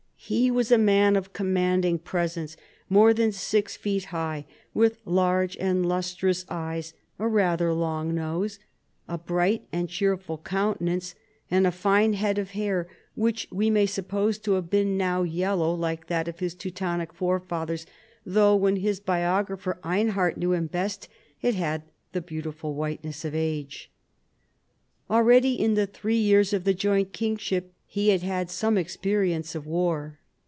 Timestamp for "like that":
15.73-16.29